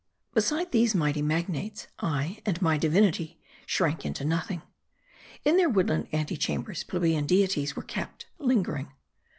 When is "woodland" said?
5.69-6.07